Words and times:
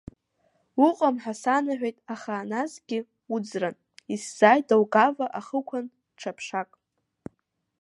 Уҟам 0.85 1.15
ҳәа 1.21 1.33
санаҳәеит 1.41 1.97
ахааназгьы 2.13 2.99
уӡран, 3.33 3.75
исзасит 4.13 4.63
Даугава 4.67 5.25
ахықәан 5.39 5.85
ҽа 6.19 6.31
ԥшак. 6.37 6.69